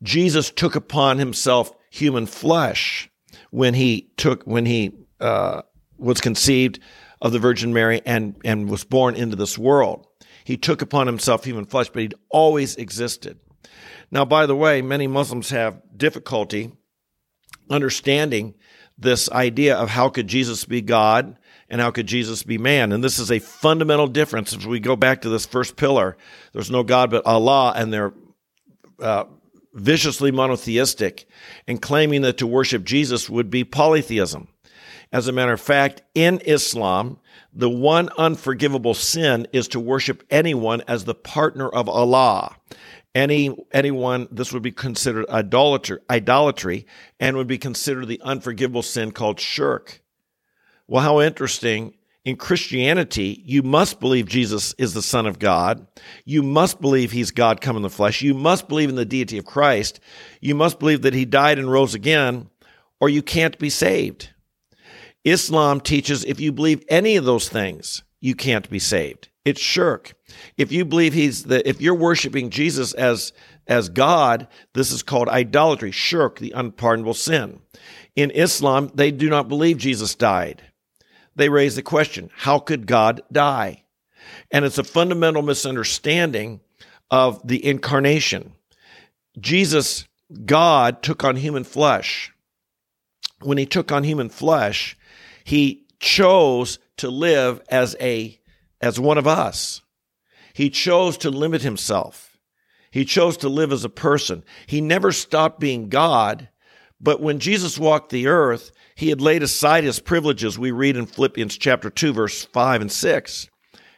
Jesus 0.03 0.51
took 0.51 0.75
upon 0.75 1.17
himself 1.17 1.71
human 1.89 2.25
flesh 2.27 3.09
when 3.49 3.73
he 3.73 4.11
took 4.17 4.43
when 4.43 4.65
he 4.65 4.91
uh, 5.19 5.63
was 5.97 6.21
conceived 6.21 6.79
of 7.21 7.31
the 7.31 7.39
Virgin 7.39 7.73
Mary 7.73 8.01
and 8.05 8.35
and 8.43 8.69
was 8.69 8.83
born 8.83 9.15
into 9.15 9.35
this 9.35 9.57
world. 9.57 10.07
He 10.43 10.57
took 10.57 10.81
upon 10.81 11.07
himself 11.07 11.43
human 11.43 11.65
flesh, 11.65 11.89
but 11.89 12.01
he'd 12.01 12.15
always 12.29 12.75
existed. 12.75 13.39
Now, 14.11 14.23
by 14.23 14.45
the 14.45 14.55
way, 14.55 14.81
many 14.81 15.07
Muslims 15.07 15.49
have 15.49 15.81
difficulty 15.95 16.71
understanding 17.69 18.55
this 18.97 19.29
idea 19.29 19.75
of 19.75 19.89
how 19.89 20.09
could 20.09 20.27
Jesus 20.27 20.65
be 20.65 20.81
God 20.81 21.37
and 21.69 21.81
how 21.81 21.91
could 21.91 22.07
Jesus 22.07 22.43
be 22.43 22.57
man. 22.57 22.91
And 22.91 23.03
this 23.03 23.19
is 23.19 23.31
a 23.31 23.39
fundamental 23.39 24.07
difference. 24.07 24.53
If 24.53 24.65
we 24.65 24.79
go 24.79 24.95
back 24.95 25.21
to 25.21 25.29
this 25.29 25.45
first 25.45 25.75
pillar, 25.75 26.17
there's 26.53 26.71
no 26.71 26.83
God 26.83 27.11
but 27.11 27.25
Allah, 27.25 27.73
and 27.75 27.93
they're 27.93 28.13
uh, 28.99 29.25
viciously 29.73 30.31
monotheistic 30.31 31.27
and 31.67 31.81
claiming 31.81 32.21
that 32.21 32.37
to 32.37 32.47
worship 32.47 32.83
Jesus 32.83 33.29
would 33.29 33.49
be 33.49 33.63
polytheism. 33.63 34.47
As 35.11 35.27
a 35.27 35.31
matter 35.31 35.53
of 35.53 35.61
fact, 35.61 36.01
in 36.13 36.39
Islam, 36.45 37.19
the 37.53 37.69
one 37.69 38.09
unforgivable 38.17 38.93
sin 38.93 39.47
is 39.53 39.67
to 39.69 39.79
worship 39.79 40.23
anyone 40.29 40.83
as 40.87 41.05
the 41.05 41.15
partner 41.15 41.69
of 41.69 41.87
Allah. 41.87 42.55
Any 43.15 43.55
anyone 43.71 44.27
this 44.29 44.53
would 44.53 44.61
be 44.61 44.71
considered 44.71 45.27
idolatry, 45.29 45.99
idolatry 46.09 46.85
and 47.19 47.35
would 47.35 47.47
be 47.47 47.57
considered 47.57 48.07
the 48.07 48.21
unforgivable 48.23 48.83
sin 48.83 49.11
called 49.11 49.39
shirk. 49.39 50.03
Well, 50.87 51.03
how 51.03 51.21
interesting. 51.21 51.93
In 52.25 52.35
Christianity, 52.35 53.41
you 53.45 53.63
must 53.63 54.01
believe 54.01 54.27
Jesus 54.27 54.75
is 54.77 54.93
the 54.93 55.01
Son 55.01 55.25
of 55.25 55.39
God. 55.39 55.87
You 56.25 56.43
must 56.43 56.81
believe 56.81 57.13
he's 57.13 57.31
God 57.31 57.61
come 57.61 57.77
in 57.77 57.83
the 57.83 57.89
flesh. 57.89 58.21
You 58.21 58.33
must 58.33 58.67
believe 58.67 58.89
in 58.89 58.95
the 58.95 59.05
deity 59.05 59.37
of 59.37 59.45
Christ. 59.45 60.01
You 60.41 60.53
must 60.53 60.77
believe 60.77 61.03
that 61.03 61.13
he 61.13 61.23
died 61.23 61.57
and 61.57 61.71
rose 61.71 61.95
again, 61.95 62.49
or 62.99 63.07
you 63.07 63.21
can't 63.21 63.57
be 63.57 63.69
saved. 63.69 64.31
Islam 65.27 65.81
teaches 65.81 66.23
if 66.23 66.39
you 66.39 66.51
believe 66.51 66.83
any 66.87 67.15
of 67.17 67.25
those 67.25 67.49
things, 67.49 68.03
you 68.19 68.33
can't 68.33 68.69
be 68.69 68.79
saved. 68.79 69.29
It's 69.45 69.61
shirk. 69.61 70.13
If 70.57 70.71
you 70.71 70.85
believe 70.85 71.13
he's 71.13 71.43
the, 71.43 71.67
if 71.67 71.79
you're 71.81 71.95
worshiping 71.95 72.49
Jesus 72.49 72.93
as, 72.93 73.33
as 73.67 73.89
God, 73.89 74.47
this 74.73 74.91
is 74.91 75.03
called 75.03 75.29
idolatry, 75.29 75.91
shirk, 75.91 76.39
the 76.39 76.51
unpardonable 76.51 77.13
sin. 77.13 77.61
In 78.15 78.31
Islam, 78.31 78.91
they 78.93 79.11
do 79.11 79.29
not 79.29 79.47
believe 79.47 79.77
Jesus 79.77 80.15
died. 80.15 80.63
They 81.35 81.49
raise 81.49 81.75
the 81.75 81.83
question, 81.83 82.29
how 82.35 82.59
could 82.59 82.87
God 82.87 83.21
die? 83.31 83.83
And 84.51 84.65
it's 84.65 84.79
a 84.79 84.83
fundamental 84.83 85.41
misunderstanding 85.41 86.61
of 87.11 87.45
the 87.47 87.63
incarnation. 87.63 88.53
Jesus, 89.39 90.07
God, 90.45 91.03
took 91.03 91.23
on 91.23 91.35
human 91.35 91.63
flesh. 91.63 92.33
When 93.41 93.57
he 93.57 93.65
took 93.65 93.91
on 93.91 94.03
human 94.03 94.29
flesh, 94.29 94.96
he 95.47 95.85
chose 96.01 96.77
to 96.97 97.09
live 97.09 97.61
as 97.69 97.95
a 98.01 98.37
as 98.81 98.99
one 98.99 99.17
of 99.17 99.25
us. 99.25 99.81
He 100.53 100.69
chose 100.69 101.17
to 101.19 101.29
limit 101.29 101.61
himself. 101.61 102.37
He 102.91 103.05
chose 103.05 103.37
to 103.37 103.47
live 103.47 103.71
as 103.71 103.85
a 103.85 103.89
person. 103.89 104.43
He 104.65 104.81
never 104.81 105.13
stopped 105.13 105.61
being 105.61 105.87
God, 105.87 106.49
but 106.99 107.21
when 107.21 107.39
Jesus 107.39 107.79
walked 107.79 108.09
the 108.09 108.27
earth, 108.27 108.71
he 108.93 109.07
had 109.07 109.21
laid 109.21 109.41
aside 109.41 109.85
his 109.85 110.01
privileges. 110.01 110.59
We 110.59 110.71
read 110.71 110.97
in 110.97 111.05
Philippians 111.05 111.57
chapter 111.57 111.89
2 111.89 112.11
verse 112.11 112.43
5 112.43 112.81
and 112.81 112.91
6. 112.91 113.47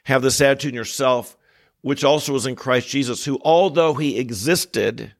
Have 0.03 0.21
this 0.21 0.41
attitude 0.41 0.69
in 0.69 0.75
yourself 0.75 1.35
which 1.81 2.03
also 2.03 2.31
was 2.31 2.45
in 2.45 2.55
Christ 2.55 2.89
Jesus, 2.89 3.25
who 3.25 3.39
although 3.41 3.95
he 3.95 4.19
existed 4.19 5.13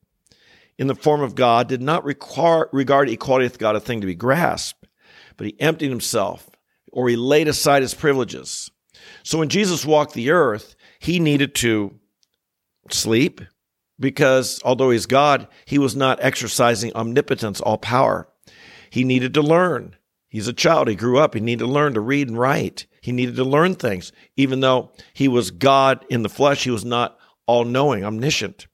in 0.78 0.86
the 0.86 0.96
form 0.96 1.22
of 1.22 1.34
God, 1.34 1.68
did 1.68 1.82
not 1.82 2.06
require, 2.06 2.70
regard 2.72 3.10
equality 3.10 3.46
with 3.46 3.58
God 3.58 3.76
a 3.76 3.80
thing 3.80 4.02
to 4.02 4.08
be 4.08 4.14
grasped 4.14 4.79
but 5.40 5.48
he 5.48 5.60
emptied 5.62 5.90
himself 5.90 6.50
or 6.92 7.08
he 7.08 7.16
laid 7.16 7.48
aside 7.48 7.82
his 7.82 7.94
privileges. 7.94 8.70
So 9.24 9.40
when 9.40 9.48
Jesus 9.48 9.86
walked 9.86 10.14
the 10.14 10.32
earth, 10.32 10.76
he 11.00 11.18
needed 11.18 11.56
to 11.56 11.98
sleep 12.92 13.40
because 13.98 14.62
although 14.66 14.90
he's 14.90 15.06
God, 15.06 15.48
he 15.64 15.78
was 15.78 15.96
not 15.96 16.20
exercising 16.22 16.94
omnipotence, 16.94 17.62
all 17.62 17.78
power. 17.78 18.28
He 18.90 19.06
needed 19.06 19.34
to 19.36 19.42
learn. 19.42 19.96
He's 20.28 20.50
a 20.50 20.54
child. 20.54 20.90
He 20.90 20.96
grew 20.96 21.20
up. 21.20 21.36
He 21.36 21.40
needed 21.40 21.64
to 21.64 21.72
learn 21.72 21.94
to 21.94 22.02
read 22.02 22.28
and 22.28 22.38
write. 22.38 22.86
He 23.02 23.14
needed 23.14 23.38
to 23.38 23.46
learn 23.46 23.76
things. 23.76 24.12
Even 24.36 24.60
though 24.60 24.92
he 25.14 25.30
was 25.30 25.52
God 25.52 26.06
in 26.10 26.22
the 26.22 26.28
flesh, 26.28 26.66
he 26.66 26.70
was 26.70 26.84
not 26.84 27.18
all 27.48 27.64
knowing, 27.64 28.04
omniscient. 28.04 28.68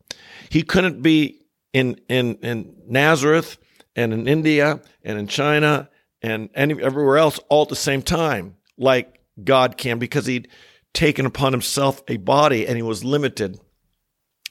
He 0.49 0.63
couldn't 0.63 1.03
be 1.03 1.41
in, 1.73 2.01
in, 2.09 2.37
in 2.37 2.75
Nazareth 2.87 3.59
and 3.95 4.11
in 4.11 4.27
India 4.27 4.81
and 5.03 5.19
in 5.19 5.27
China 5.27 5.89
and 6.25 6.49
any, 6.55 6.81
everywhere 6.81 7.17
else 7.17 7.39
all 7.49 7.63
at 7.63 7.69
the 7.69 7.75
same 7.75 8.01
time, 8.01 8.55
like 8.77 9.19
God 9.43 9.77
can, 9.77 9.99
because 9.99 10.25
he'd 10.25 10.47
taken 10.93 11.25
upon 11.25 11.51
himself 11.51 12.01
a 12.07 12.17
body 12.17 12.65
and 12.65 12.75
he 12.75 12.81
was 12.81 13.03
limited 13.03 13.59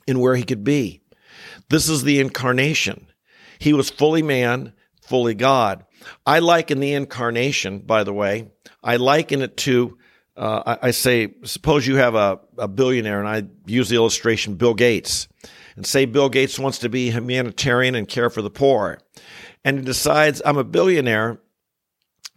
in 0.07 0.21
where 0.21 0.37
he 0.37 0.45
could 0.45 0.63
be. 0.63 1.03
This 1.71 1.89
is 1.89 2.05
the 2.05 2.21
incarnation. 2.21 3.07
He 3.59 3.73
was 3.73 3.91
fully 3.91 4.23
man, 4.23 4.75
fully 5.03 5.35
God. 5.35 5.85
I 6.27 6.39
liken 6.41 6.81
the 6.81 6.93
incarnation, 6.93 7.79
by 7.79 8.05
the 8.05 8.13
way, 8.13 8.51
I 8.83 8.97
liken 8.97 9.41
it 9.41 9.57
to, 9.59 9.97
uh, 10.37 10.77
I, 10.83 10.89
I, 10.89 10.91
say, 10.91 11.35
suppose 11.45 11.87
you 11.87 11.97
have 11.97 12.15
a, 12.15 12.41
a 12.59 12.69
billionaire, 12.69 13.21
and 13.21 13.29
I 13.29 13.45
use 13.67 13.89
the 13.89 13.97
illustration 13.97 14.57
Bill 14.57 14.75
Gates, 14.75 15.29
and 15.77 15.87
say 15.87 16.05
Bill 16.05 16.29
Gates 16.29 16.59
wants 16.59 16.79
to 16.81 16.91
be 16.91 17.11
humanitarian 17.11 17.95
and 17.95 18.07
care 18.07 18.29
for 18.29 18.43
the 18.43 18.51
poor. 18.51 18.99
And 19.65 19.79
he 19.79 19.85
decides, 19.85 20.43
I'm 20.45 20.59
a 20.59 20.65
billionaire, 20.65 21.41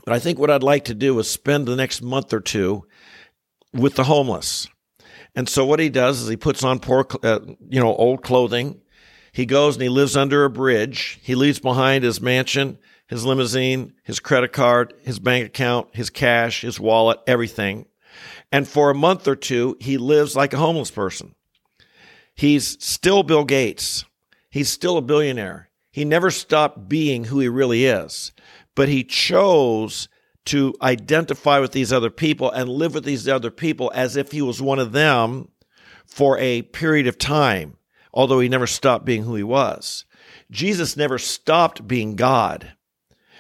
but 0.08 0.16
I 0.16 0.20
think 0.20 0.40
what 0.40 0.50
I'd 0.50 0.64
like 0.64 0.86
to 0.86 0.94
do 0.94 1.20
is 1.20 1.30
spend 1.30 1.68
the 1.68 1.76
next 1.76 2.02
month 2.02 2.32
or 2.32 2.40
two 2.40 2.86
with 3.74 3.96
the 3.96 4.06
homeless. 4.06 4.70
And 5.36 5.50
so 5.50 5.66
what 5.66 5.82
he 5.82 5.90
does 5.90 6.22
is 6.22 6.30
he 6.30 6.38
puts 6.38 6.64
on 6.64 6.80
poor, 6.80 7.06
uh, 7.24 7.40
you 7.68 7.82
know, 7.82 7.94
old 7.94 8.24
clothing. 8.24 8.80
He 9.34 9.46
goes 9.46 9.76
and 9.76 9.84
he 9.84 9.90
lives 9.90 10.16
under 10.16 10.46
a 10.46 10.50
bridge. 10.50 11.20
He 11.22 11.36
leaves 11.36 11.60
behind 11.60 12.06
his 12.06 12.22
mansion, 12.22 12.78
his 13.08 13.26
limousine, 13.26 13.96
his 14.02 14.22
credit 14.22 14.54
card, 14.54 14.94
his 15.04 15.20
bank 15.20 15.46
account, 15.46 15.90
his 15.94 16.10
cash, 16.10 16.62
his 16.62 16.80
wallet, 16.80 17.20
everything. 17.28 17.86
And 18.50 18.66
for 18.66 18.90
a 18.90 18.96
month 18.96 19.28
or 19.28 19.36
two, 19.36 19.76
he 19.82 19.98
lives 19.98 20.38
like 20.38 20.54
a 20.54 20.58
homeless 20.58 20.90
person. 20.90 21.36
He's 22.34 22.82
still 22.82 23.24
Bill 23.24 23.44
Gates. 23.44 24.06
He's 24.50 24.70
still 24.70 24.96
a 24.96 25.02
billionaire. 25.02 25.70
He 25.92 26.06
never 26.06 26.32
stopped 26.32 26.88
being 26.88 27.26
who 27.26 27.42
he 27.42 27.50
really 27.50 27.84
is 27.84 28.32
but 28.78 28.90
he 28.90 29.04
chose 29.04 30.08
to 30.46 30.72
identify 30.84 31.58
with 31.58 31.72
these 31.72 31.92
other 31.92 32.12
people 32.12 32.52
and 32.52 32.70
live 32.70 32.94
with 32.94 33.04
these 33.04 33.28
other 33.28 33.50
people 33.50 33.92
as 33.96 34.16
if 34.16 34.32
he 34.32 34.42
was 34.42 34.62
one 34.62 34.78
of 34.78 34.92
them 34.92 35.48
for 36.06 36.38
a 36.38 36.62
period 36.62 37.08
of 37.08 37.18
time, 37.18 37.76
although 38.14 38.40
he 38.40 38.48
never 38.48 38.68
stopped 38.68 39.04
being 39.04 39.24
who 39.24 39.34
he 39.34 39.42
was. 39.42 40.06
Jesus 40.52 40.96
never 40.96 41.18
stopped 41.18 41.88
being 41.88 42.16
God. 42.16 42.74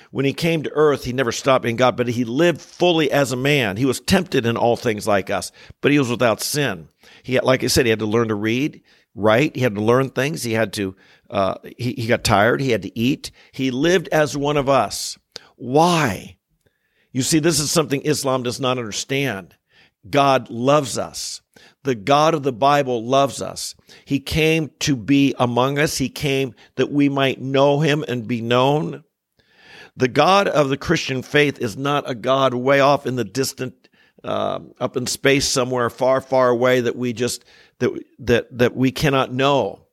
When 0.09 0.25
he 0.25 0.33
came 0.33 0.63
to 0.63 0.71
earth, 0.73 1.03
he 1.03 1.13
never 1.13 1.31
stopped 1.31 1.61
being 1.61 1.75
God, 1.75 1.95
but 1.95 2.07
he 2.07 2.23
lived 2.23 2.59
fully 2.59 3.11
as 3.11 3.31
a 3.31 3.37
man. 3.37 3.77
He 3.77 3.85
was 3.85 3.99
tempted 3.99 4.47
in 4.47 4.57
all 4.57 4.75
things 4.75 5.05
like 5.05 5.29
us, 5.29 5.51
but 5.81 5.91
he 5.91 5.99
was 5.99 6.09
without 6.09 6.41
sin. 6.41 6.89
He 7.21 7.35
had, 7.35 7.43
like 7.43 7.63
I 7.63 7.67
said, 7.67 7.85
he 7.85 7.91
had 7.91 7.99
to 7.99 8.07
learn 8.07 8.29
to 8.29 8.35
read, 8.35 8.81
write. 9.13 9.55
He 9.55 9.61
had 9.61 9.75
to 9.75 9.83
learn 9.83 10.09
things. 10.09 10.43
He 10.43 10.53
had 10.53 10.71
to, 10.73 10.95
uh, 11.29 11.55
he, 11.77 11.93
he 11.93 12.07
got 12.07 12.23
tired. 12.23 12.61
He 12.61 12.71
had 12.71 12.83
to 12.83 12.97
eat. 12.97 13.31
He 13.51 13.71
lived 13.71 14.07
as 14.09 14.35
one 14.37 14.57
of 14.57 14.69
us. 14.69 15.17
Why? 15.57 16.37
You 17.11 17.23
see, 17.23 17.39
this 17.39 17.59
is 17.59 17.69
something 17.71 18.01
Islam 18.03 18.43
does 18.43 18.59
not 18.59 18.77
understand. 18.77 19.55
God 20.09 20.49
loves 20.49 20.97
us. 20.97 21.41
The 21.83 21.95
God 21.95 22.33
of 22.33 22.43
the 22.43 22.53
Bible 22.53 23.03
loves 23.03 23.41
us. 23.41 23.75
He 24.05 24.19
came 24.19 24.71
to 24.79 24.95
be 24.95 25.33
among 25.39 25.79
us. 25.79 25.97
He 25.97 26.09
came 26.09 26.53
that 26.75 26.91
we 26.91 27.09
might 27.09 27.41
know 27.41 27.79
him 27.79 28.05
and 28.07 28.27
be 28.27 28.41
known. 28.41 29.03
The 29.95 30.07
God 30.07 30.47
of 30.47 30.69
the 30.69 30.77
Christian 30.77 31.23
faith 31.23 31.59
is 31.59 31.75
not 31.75 32.09
a 32.09 32.13
God 32.13 32.53
way 32.53 32.79
off 32.79 33.07
in 33.07 33.15
the 33.15 33.23
distant, 33.23 33.89
uh, 34.23 34.59
up 34.79 34.95
in 34.95 35.07
space 35.07 35.47
somewhere 35.47 35.89
far, 35.89 36.21
far 36.21 36.49
away 36.49 36.81
that 36.81 36.95
we 36.95 37.13
just 37.13 37.43
that 37.79 37.91
that 38.19 38.57
that 38.57 38.75
we 38.75 38.91
cannot 38.91 39.33
know. 39.33 39.87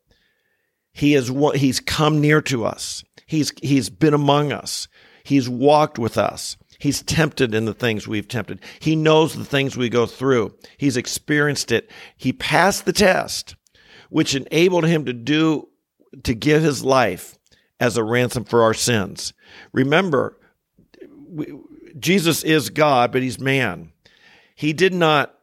He 0.93 1.15
is 1.15 1.33
he's 1.55 1.81
come 1.81 2.21
near 2.21 2.43
to 2.43 2.67
us. 2.67 3.03
He's 3.27 3.53
he's 3.63 3.89
been 3.89 4.15
among 4.15 4.53
us. 4.53 4.89
He's 5.25 5.49
walked 5.49 5.99
with 5.99 6.17
us. 6.17 6.57
He's 6.79 7.03
tempted 7.03 7.55
in 7.55 7.65
the 7.65 7.75
things 7.75 8.07
we've 8.07 8.29
tempted. 8.29 8.61
He 8.79 8.95
knows 8.95 9.35
the 9.35 9.45
things 9.45 9.77
we 9.77 9.89
go 9.89 10.07
through. 10.07 10.55
He's 10.77 10.97
experienced 10.97 11.73
it. 11.73 11.91
He 12.17 12.33
passed 12.33 12.85
the 12.85 12.93
test, 12.93 13.57
which 14.11 14.35
enabled 14.35 14.85
him 14.85 15.07
to 15.07 15.13
do, 15.13 15.69
to 16.25 16.35
give 16.35 16.63
his 16.63 16.85
life 16.85 17.39
as 17.81 17.97
a 17.97 18.05
ransom 18.05 18.45
for 18.45 18.63
our 18.63 18.75
sins. 18.75 19.33
Remember, 19.73 20.39
we, 21.27 21.55
Jesus 21.99 22.45
is 22.45 22.71
God, 22.71 23.13
but 23.13 23.23
he's 23.23 23.41
man. 23.41 23.93
He 24.55 24.73
did 24.73 24.93
not, 24.93 25.35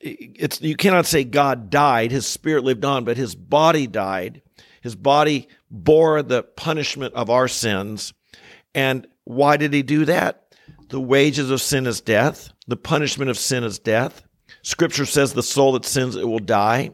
it's, 0.00 0.60
you 0.60 0.76
cannot 0.76 1.06
say 1.06 1.24
God 1.24 1.70
died. 1.70 2.10
His 2.10 2.26
spirit 2.26 2.62
lived 2.62 2.84
on, 2.84 3.04
but 3.04 3.16
his 3.16 3.34
body 3.34 3.86
died. 3.86 4.42
His 4.82 4.96
body 4.96 5.48
bore 5.70 6.22
the 6.22 6.42
punishment 6.42 7.14
of 7.14 7.30
our 7.30 7.48
sins. 7.48 8.12
And 8.74 9.06
why 9.24 9.56
did 9.56 9.72
he 9.72 9.82
do 9.82 10.04
that? 10.04 10.54
The 10.88 11.00
wages 11.00 11.50
of 11.50 11.60
sin 11.60 11.86
is 11.86 12.00
death. 12.00 12.52
The 12.66 12.76
punishment 12.76 13.30
of 13.30 13.38
sin 13.38 13.64
is 13.64 13.78
death. 13.78 14.22
Scripture 14.62 15.06
says 15.06 15.32
the 15.32 15.42
soul 15.42 15.72
that 15.72 15.84
sins, 15.84 16.16
it 16.16 16.28
will 16.28 16.38
die. 16.38 16.90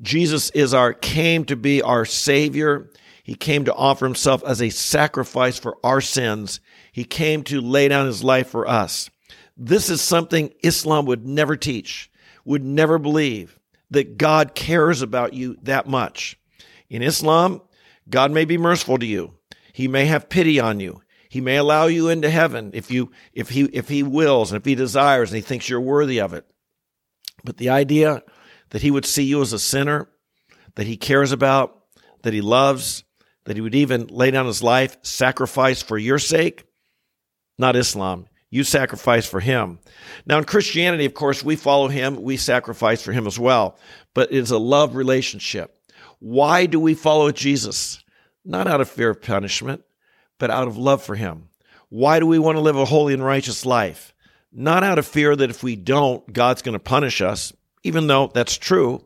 Jesus 0.00 0.50
is 0.50 0.74
our, 0.74 0.92
came 0.92 1.44
to 1.44 1.56
be 1.56 1.82
our 1.82 2.04
Savior. 2.04 2.90
He 3.22 3.34
came 3.34 3.64
to 3.66 3.74
offer 3.74 4.04
himself 4.04 4.42
as 4.44 4.60
a 4.60 4.70
sacrifice 4.70 5.58
for 5.58 5.76
our 5.84 6.00
sins. 6.00 6.60
He 6.90 7.04
came 7.04 7.44
to 7.44 7.60
lay 7.60 7.88
down 7.88 8.06
his 8.06 8.24
life 8.24 8.48
for 8.48 8.66
us. 8.68 9.10
This 9.56 9.90
is 9.90 10.00
something 10.00 10.52
Islam 10.62 11.06
would 11.06 11.26
never 11.26 11.56
teach, 11.56 12.10
would 12.44 12.64
never 12.64 12.98
believe 12.98 13.58
that 13.90 14.16
God 14.16 14.54
cares 14.54 15.02
about 15.02 15.34
you 15.34 15.56
that 15.62 15.86
much. 15.86 16.38
In 16.88 17.02
Islam, 17.02 17.62
God 18.08 18.32
may 18.32 18.44
be 18.44 18.58
merciful 18.58 18.98
to 18.98 19.06
you. 19.06 19.34
He 19.72 19.86
may 19.86 20.06
have 20.06 20.28
pity 20.28 20.58
on 20.58 20.80
you. 20.80 21.00
He 21.32 21.40
may 21.40 21.56
allow 21.56 21.86
you 21.86 22.10
into 22.10 22.28
heaven 22.28 22.72
if 22.74 22.90
you 22.90 23.10
if 23.32 23.48
he 23.48 23.62
if 23.62 23.88
he 23.88 24.02
wills 24.02 24.52
and 24.52 24.60
if 24.60 24.66
he 24.66 24.74
desires 24.74 25.30
and 25.30 25.36
he 25.36 25.40
thinks 25.40 25.66
you're 25.66 25.80
worthy 25.80 26.20
of 26.20 26.34
it. 26.34 26.44
But 27.42 27.56
the 27.56 27.70
idea 27.70 28.22
that 28.68 28.82
he 28.82 28.90
would 28.90 29.06
see 29.06 29.22
you 29.22 29.40
as 29.40 29.54
a 29.54 29.58
sinner, 29.58 30.10
that 30.74 30.86
he 30.86 30.98
cares 30.98 31.32
about, 31.32 31.84
that 32.20 32.34
he 32.34 32.42
loves, 32.42 33.04
that 33.44 33.56
he 33.56 33.62
would 33.62 33.74
even 33.74 34.08
lay 34.08 34.30
down 34.30 34.44
his 34.44 34.62
life, 34.62 34.98
sacrifice 35.00 35.80
for 35.80 35.96
your 35.96 36.18
sake, 36.18 36.66
not 37.58 37.76
Islam. 37.76 38.26
You 38.50 38.62
sacrifice 38.62 39.26
for 39.26 39.40
him. 39.40 39.78
Now, 40.26 40.36
in 40.36 40.44
Christianity, 40.44 41.06
of 41.06 41.14
course, 41.14 41.42
we 41.42 41.56
follow 41.56 41.88
him, 41.88 42.22
we 42.22 42.36
sacrifice 42.36 43.00
for 43.00 43.12
him 43.12 43.26
as 43.26 43.38
well, 43.38 43.78
but 44.12 44.30
it's 44.32 44.50
a 44.50 44.58
love 44.58 44.96
relationship. 44.96 45.74
Why 46.18 46.66
do 46.66 46.78
we 46.78 46.92
follow 46.92 47.32
Jesus? 47.32 48.04
Not 48.44 48.66
out 48.66 48.82
of 48.82 48.90
fear 48.90 49.08
of 49.08 49.22
punishment, 49.22 49.82
but 50.42 50.50
out 50.50 50.66
of 50.66 50.76
love 50.76 51.00
for 51.00 51.14
him. 51.14 51.48
Why 51.88 52.18
do 52.18 52.26
we 52.26 52.40
want 52.40 52.56
to 52.56 52.62
live 52.62 52.74
a 52.76 52.84
holy 52.84 53.14
and 53.14 53.24
righteous 53.24 53.64
life? 53.64 54.12
Not 54.50 54.82
out 54.82 54.98
of 54.98 55.06
fear 55.06 55.36
that 55.36 55.50
if 55.50 55.62
we 55.62 55.76
don't, 55.76 56.32
God's 56.32 56.62
going 56.62 56.72
to 56.72 56.80
punish 56.80 57.22
us, 57.22 57.52
even 57.84 58.08
though 58.08 58.32
that's 58.34 58.58
true, 58.58 59.04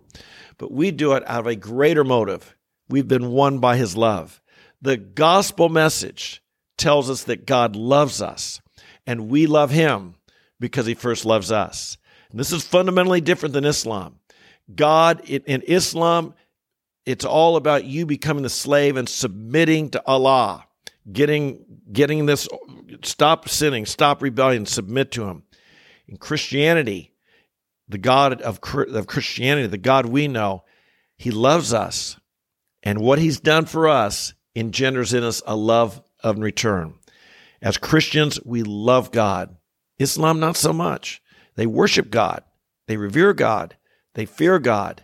but 0.57 0.73
we 0.73 0.91
do 0.91 1.13
it 1.13 1.23
out 1.27 1.41
of 1.41 1.47
a 1.47 1.55
greater 1.55 2.05
motive. 2.05 2.57
We've 2.89 3.07
been 3.07 3.33
won 3.33 3.59
by 3.59 3.77
his 3.77 3.99
love. 3.99 4.41
The 4.81 4.97
gospel 4.97 5.69
message 5.69 6.43
tells 6.79 7.11
us 7.11 7.25
that 7.25 7.45
God 7.45 7.77
loves 7.77 8.23
us 8.23 8.63
and 9.07 9.29
we 9.29 9.47
love 9.47 9.71
him 9.71 10.15
because 10.59 10.87
he 10.87 10.95
first 10.95 11.27
loves 11.27 11.53
us. 11.53 11.99
And 12.31 12.41
this 12.41 12.51
is 12.51 12.65
fundamentally 12.65 13.21
different 13.21 13.53
than 13.53 13.67
Islam. 13.67 14.21
God 14.75 15.21
in 15.29 15.61
Islam, 15.69 16.33
it's 17.05 17.27
all 17.27 17.57
about 17.57 17.85
you 17.85 18.07
becoming 18.07 18.43
the 18.43 18.49
slave 18.49 18.97
and 18.97 19.07
submitting 19.07 19.91
to 19.91 20.03
Allah, 20.07 20.66
getting 21.11 21.65
getting 21.93 22.27
this 22.27 22.49
stop 23.03 23.49
sinning, 23.49 23.87
stop 23.87 24.23
rebellion, 24.23 24.67
submit 24.67 25.11
to 25.13 25.25
him. 25.25 25.43
In 26.09 26.17
Christianity, 26.17 27.13
the 27.89 27.99
God 27.99 28.41
of, 28.43 28.61
of 28.75 29.07
Christianity, 29.07 29.67
the 29.67 29.79
God 29.79 30.07
we 30.07 30.29
know, 30.29 30.65
he 31.17 31.31
loves 31.31 31.73
us. 31.73 32.19
And 32.83 33.01
what 33.01 33.19
he's 33.19 33.41
done 33.41 33.67
for 33.67 33.89
us 33.89 34.35
engenders 34.55 35.13
in 35.13 35.25
us 35.25 35.43
a 35.47 35.57
love 35.57 36.03
of 36.23 36.39
return. 36.39 36.95
As 37.61 37.79
Christians, 37.79 38.39
we 38.45 38.63
love 38.63 39.11
God. 39.11 39.57
Islam, 39.99 40.41
not 40.41 40.57
so 40.57 40.73
much. 40.73 41.23
They 41.57 41.67
worship 41.67 42.11
God, 42.11 42.45
they 42.87 42.97
revere 42.97 43.33
God, 43.33 43.77
they 44.15 44.27
fear 44.27 44.59
God. 44.59 45.03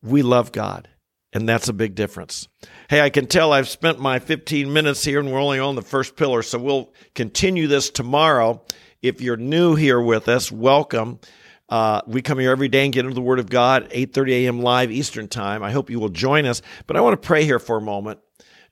We 0.00 0.22
love 0.22 0.52
God. 0.52 0.88
And 1.32 1.48
that's 1.48 1.68
a 1.68 1.74
big 1.74 1.94
difference. 1.94 2.48
Hey, 2.88 3.02
I 3.02 3.10
can 3.10 3.26
tell 3.26 3.52
I've 3.52 3.68
spent 3.68 4.00
my 4.00 4.18
15 4.18 4.72
minutes 4.72 5.04
here 5.04 5.20
and 5.20 5.30
we're 5.30 5.40
only 5.40 5.58
on 5.58 5.74
the 5.74 5.82
first 5.82 6.16
pillar, 6.16 6.42
so 6.42 6.58
we'll 6.58 6.92
continue 7.14 7.66
this 7.66 7.90
tomorrow. 7.90 8.64
If 9.02 9.20
you're 9.20 9.36
new 9.36 9.74
here 9.74 10.00
with 10.00 10.28
us, 10.28 10.50
welcome. 10.50 11.20
Uh, 11.68 12.00
we 12.06 12.22
come 12.22 12.38
here 12.38 12.50
every 12.50 12.68
day 12.68 12.84
and 12.84 12.94
get 12.94 13.04
into 13.04 13.14
the 13.14 13.20
Word 13.20 13.38
of 13.38 13.50
God, 13.50 13.90
8:30 13.90 14.44
a.m. 14.44 14.62
live 14.62 14.90
Eastern 14.90 15.28
Time. 15.28 15.62
I 15.62 15.70
hope 15.70 15.90
you 15.90 16.00
will 16.00 16.08
join 16.08 16.46
us. 16.46 16.62
But 16.86 16.96
I 16.96 17.02
want 17.02 17.20
to 17.20 17.26
pray 17.26 17.44
here 17.44 17.58
for 17.58 17.76
a 17.76 17.82
moment. 17.82 18.20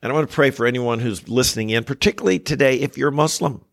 And 0.02 0.10
I 0.10 0.14
want 0.14 0.28
to 0.28 0.34
pray 0.34 0.50
for 0.50 0.66
anyone 0.66 1.00
who's 1.00 1.28
listening 1.28 1.70
in, 1.70 1.84
particularly 1.84 2.38
today, 2.38 2.76
if 2.76 2.96
you're 2.96 3.10
Muslim. 3.10 3.64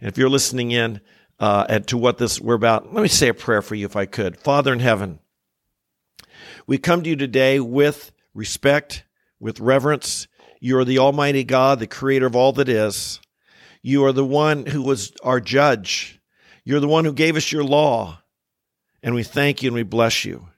And 0.00 0.08
if 0.08 0.16
you're 0.16 0.28
listening 0.28 0.70
in 0.70 1.00
uh, 1.38 1.78
to 1.80 1.98
what 1.98 2.18
this 2.18 2.40
we're 2.40 2.54
about, 2.54 2.92
let 2.94 3.02
me 3.02 3.08
say 3.08 3.28
a 3.28 3.34
prayer 3.34 3.62
for 3.62 3.74
you 3.74 3.86
if 3.86 3.96
I 3.96 4.06
could. 4.06 4.38
Father 4.38 4.72
in 4.72 4.80
heaven, 4.80 5.18
we 6.66 6.78
come 6.78 7.02
to 7.02 7.10
you 7.10 7.16
today 7.16 7.60
with 7.60 8.12
respect, 8.34 9.04
with 9.40 9.60
reverence. 9.60 10.28
You 10.60 10.78
are 10.78 10.84
the 10.84 10.98
Almighty 10.98 11.44
God, 11.44 11.78
the 11.78 11.86
creator 11.86 12.26
of 12.26 12.36
all 12.36 12.52
that 12.52 12.68
is. 12.68 13.20
You 13.82 14.04
are 14.04 14.12
the 14.12 14.24
one 14.24 14.66
who 14.66 14.82
was 14.82 15.12
our 15.22 15.40
judge. 15.40 16.20
You're 16.64 16.80
the 16.80 16.88
one 16.88 17.04
who 17.04 17.12
gave 17.12 17.36
us 17.36 17.52
your 17.52 17.64
law. 17.64 18.22
And 19.02 19.14
we 19.14 19.22
thank 19.22 19.62
you 19.62 19.68
and 19.68 19.74
we 19.74 19.84
bless 19.84 20.24
you. 20.24 20.48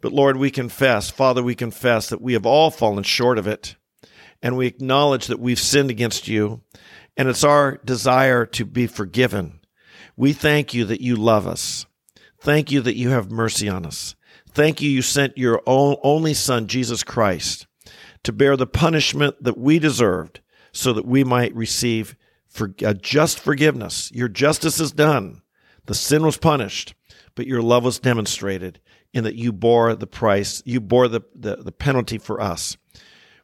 But 0.00 0.12
Lord, 0.12 0.36
we 0.36 0.50
confess, 0.50 1.10
Father, 1.10 1.42
we 1.42 1.54
confess 1.54 2.08
that 2.08 2.22
we 2.22 2.34
have 2.34 2.46
all 2.46 2.70
fallen 2.70 3.02
short 3.02 3.36
of 3.36 3.46
it 3.46 3.76
and 4.42 4.56
we 4.56 4.66
acknowledge 4.66 5.26
that 5.26 5.40
we've 5.40 5.58
sinned 5.58 5.90
against 5.90 6.28
you, 6.28 6.62
and 7.16 7.28
it's 7.28 7.44
our 7.44 7.78
desire 7.84 8.46
to 8.46 8.64
be 8.64 8.86
forgiven. 8.86 9.60
We 10.16 10.32
thank 10.32 10.72
you 10.74 10.84
that 10.86 11.00
you 11.00 11.16
love 11.16 11.46
us. 11.46 11.86
Thank 12.40 12.70
you 12.70 12.80
that 12.82 12.96
you 12.96 13.10
have 13.10 13.30
mercy 13.30 13.68
on 13.68 13.84
us. 13.84 14.14
Thank 14.52 14.80
you, 14.80 14.90
you 14.90 15.02
sent 15.02 15.38
your 15.38 15.62
only 15.66 16.34
Son, 16.34 16.66
Jesus 16.66 17.04
Christ, 17.04 17.66
to 18.24 18.32
bear 18.32 18.56
the 18.56 18.66
punishment 18.66 19.42
that 19.42 19.56
we 19.56 19.78
deserved 19.78 20.40
so 20.72 20.92
that 20.92 21.06
we 21.06 21.24
might 21.24 21.54
receive 21.54 22.16
for, 22.48 22.74
uh, 22.84 22.94
just 22.94 23.38
forgiveness. 23.38 24.10
Your 24.12 24.28
justice 24.28 24.80
is 24.80 24.92
done. 24.92 25.42
The 25.86 25.94
sin 25.94 26.24
was 26.24 26.36
punished, 26.36 26.94
but 27.34 27.46
your 27.46 27.62
love 27.62 27.84
was 27.84 28.00
demonstrated 28.00 28.80
in 29.12 29.24
that 29.24 29.36
you 29.36 29.52
bore 29.52 29.94
the 29.94 30.06
price, 30.06 30.62
you 30.64 30.80
bore 30.80 31.08
the, 31.08 31.20
the, 31.34 31.56
the 31.56 31.72
penalty 31.72 32.18
for 32.18 32.40
us. 32.40 32.76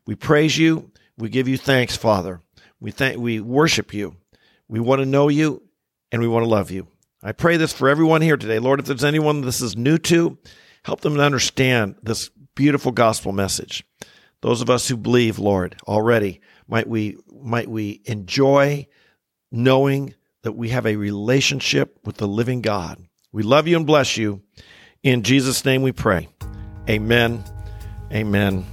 We 0.07 0.14
praise 0.14 0.59
you. 0.59 0.90
We 1.16 1.29
give 1.29 1.49
you 1.49 1.57
thanks, 1.57 1.97
Father. 1.97 2.40
We 2.79 2.90
thank 2.90 3.19
we 3.19 3.40
worship 3.40 3.95
you. 3.95 4.16
We 4.69 4.81
want 4.81 5.01
to 5.01 5.07
know 5.07 5.29
you 5.29 5.62
and 6.12 6.21
we 6.21 6.29
want 6.29 6.45
to 6.45 6.49
love 6.49 6.71
you. 6.71 6.88
I 7.23 7.33
pray 7.33 7.57
this 7.57 7.73
for 7.73 7.88
everyone 7.88 8.23
here 8.23 8.37
today. 8.37 8.59
Lord, 8.59 8.81
if 8.81 8.87
there's 8.87 9.03
anyone 9.03 9.40
this 9.40 9.61
is 9.61 9.77
new 9.77 9.99
to, 9.99 10.38
help 10.87 11.01
them 11.01 11.16
to 11.16 11.20
understand 11.20 11.96
this 12.01 12.31
beautiful 12.55 12.92
gospel 12.92 13.33
message. 13.33 13.85
Those 14.40 14.62
of 14.62 14.70
us 14.70 14.87
who 14.87 14.96
believe, 14.96 15.40
Lord, 15.40 15.77
already, 15.88 16.40
might 16.68 16.88
we 16.88 17.16
might 17.29 17.68
we 17.68 18.03
enjoy 18.05 18.87
knowing 19.51 20.14
that 20.42 20.53
we 20.53 20.68
have 20.68 20.87
a 20.87 20.94
relationship 20.94 21.99
with 22.05 22.18
the 22.18 22.29
living 22.29 22.61
God. 22.61 23.05
We 23.33 23.42
love 23.42 23.66
you 23.66 23.77
and 23.77 23.85
bless 23.87 24.16
you. 24.16 24.42
In 25.03 25.25
Jesus' 25.25 25.64
name 25.64 25.83
we 25.83 25.90
pray. 25.90 26.29
Amen. 26.88 27.42
Amen 28.12 28.64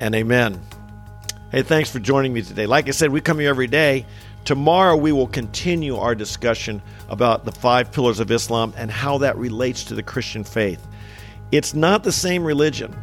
and 0.00 0.14
amen. 0.16 0.60
Hey, 1.52 1.62
thanks 1.62 1.90
for 1.90 2.00
joining 2.00 2.32
me 2.32 2.42
today. 2.42 2.66
Like 2.66 2.88
I 2.88 2.90
said, 2.90 3.10
we 3.10 3.20
come 3.20 3.38
here 3.38 3.50
every 3.50 3.68
day. 3.68 4.04
Tomorrow, 4.44 4.96
we 4.96 5.12
will 5.12 5.26
continue 5.26 5.96
our 5.96 6.14
discussion 6.14 6.80
about 7.08 7.44
the 7.44 7.52
five 7.52 7.92
pillars 7.92 8.20
of 8.20 8.30
Islam 8.30 8.72
and 8.76 8.90
how 8.90 9.18
that 9.18 9.36
relates 9.36 9.84
to 9.84 9.94
the 9.94 10.02
Christian 10.02 10.44
faith. 10.44 10.86
It's 11.52 11.74
not 11.74 12.02
the 12.02 12.12
same 12.12 12.44
religion. 12.44 12.96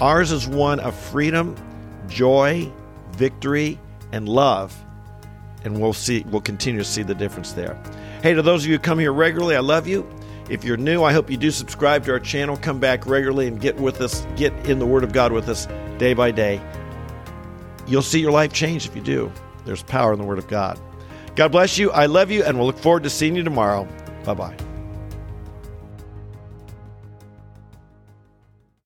Ours 0.00 0.30
is 0.30 0.46
one 0.46 0.80
of 0.80 0.94
freedom, 0.94 1.56
joy, 2.08 2.70
victory, 3.12 3.78
and 4.12 4.28
love. 4.28 4.76
And 5.64 5.80
we'll 5.80 5.92
see, 5.92 6.24
we'll 6.28 6.40
continue 6.40 6.80
to 6.80 6.84
see 6.84 7.02
the 7.02 7.14
difference 7.14 7.52
there. 7.52 7.80
Hey, 8.22 8.34
to 8.34 8.42
those 8.42 8.64
of 8.64 8.70
you 8.70 8.76
who 8.76 8.78
come 8.78 8.98
here 8.98 9.12
regularly, 9.12 9.56
I 9.56 9.60
love 9.60 9.86
you. 9.86 10.08
If 10.48 10.64
you're 10.64 10.76
new, 10.76 11.02
I 11.02 11.12
hope 11.12 11.30
you 11.30 11.36
do 11.36 11.50
subscribe 11.50 12.04
to 12.06 12.12
our 12.12 12.20
channel, 12.20 12.56
come 12.56 12.78
back 12.78 13.06
regularly 13.06 13.48
and 13.48 13.60
get 13.60 13.76
with 13.76 14.00
us, 14.00 14.26
get 14.36 14.52
in 14.66 14.78
the 14.78 14.86
Word 14.86 15.04
of 15.04 15.12
God 15.12 15.30
with 15.30 15.48
us 15.48 15.66
day 15.98 16.14
by 16.14 16.30
day. 16.30 16.60
You'll 17.86 18.02
see 18.02 18.20
your 18.20 18.32
life 18.32 18.52
change 18.52 18.86
if 18.86 18.96
you 18.96 19.02
do. 19.02 19.32
There's 19.68 19.82
power 19.82 20.14
in 20.14 20.18
the 20.18 20.24
Word 20.24 20.38
of 20.38 20.48
God. 20.48 20.80
God 21.36 21.52
bless 21.52 21.76
you. 21.76 21.90
I 21.90 22.06
love 22.06 22.30
you, 22.30 22.42
and 22.42 22.56
we'll 22.56 22.66
look 22.66 22.78
forward 22.78 23.02
to 23.02 23.10
seeing 23.10 23.36
you 23.36 23.44
tomorrow. 23.44 23.86
Bye 24.24 24.32
bye. 24.32 24.67